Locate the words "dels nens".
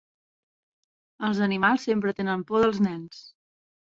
2.65-3.21